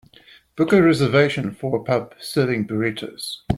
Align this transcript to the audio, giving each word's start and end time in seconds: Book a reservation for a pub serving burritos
Book 0.55 0.73
a 0.73 0.81
reservation 0.81 1.51
for 1.51 1.79
a 1.79 1.83
pub 1.83 2.15
serving 2.19 2.65
burritos 2.65 3.43